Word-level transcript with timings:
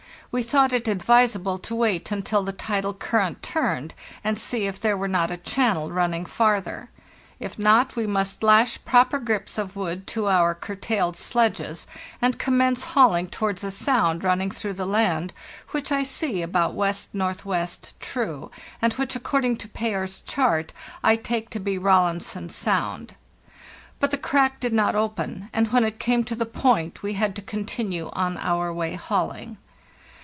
We 0.33 0.43
thought 0.43 0.71
it 0.71 0.87
advisable 0.87 1.57
to 1.59 1.75
wait 1.75 2.09
until 2.09 2.41
the 2.41 2.53
tidal 2.53 2.93
current 2.93 3.43
turned, 3.43 3.93
and 4.23 4.39
see 4.39 4.65
if 4.65 4.79
there 4.79 4.95
were 4.95 5.09
not 5.09 5.29
a 5.29 5.35
channel 5.35 5.91
running 5.91 6.25
farther. 6.25 6.89
If 7.41 7.59
not, 7.59 7.97
we 7.97 8.07
must 8.07 8.41
lash 8.41 8.79
proper 8.85 9.19
grips 9.19 9.57
of 9.57 9.75
wood 9.75 10.07
to 10.15 10.29
our 10.29 10.55
curtailed 10.55 11.17
sledges, 11.17 11.85
and 12.21 12.39
com 12.39 12.59
mence 12.59 12.85
hauling 12.93 13.27
towards 13.27 13.61
a 13.65 13.71
sound 13.71 14.23
running 14.23 14.51
through 14.51 14.71
the 14.75 14.85
land, 14.85 15.33
which 15.71 15.91
I 15.91 16.03
see 16.03 16.41
about 16.41 16.77
W.N.W. 16.77 17.67
(true), 17.99 18.49
and 18.81 18.93
which, 18.93 19.11
ac 19.17 19.19
cording 19.19 19.57
to 19.57 19.67
Payers 19.67 20.21
chart, 20.21 20.71
I 21.03 21.17
take 21.17 21.49
to 21.49 21.59
be 21.59 21.77
Rawlinson's 21.77 22.55
Sound." 22.55 23.15
But 23.99 24.11
the 24.11 24.17
crack 24.17 24.61
did 24.61 24.71
not 24.71 24.95
open, 24.95 25.49
and 25.51 25.73
when 25.73 25.83
it 25.83 25.99
came 25.99 26.23
to 26.23 26.35
the 26.35 26.45
point 26.45 27.03
we 27.03 27.15
had 27.15 27.35
to 27.35 27.41
continue 27.41 28.09
on 28.13 28.37
our 28.37 28.71
way 28.71 28.95
hauling. 28.95 29.57